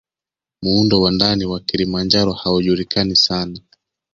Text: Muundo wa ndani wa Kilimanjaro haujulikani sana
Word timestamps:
Muundo 0.63 1.01
wa 1.01 1.11
ndani 1.11 1.45
wa 1.45 1.59
Kilimanjaro 1.59 2.33
haujulikani 2.33 3.15
sana 3.15 3.59